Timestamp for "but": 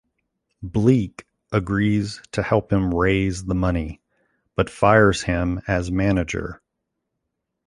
4.55-4.67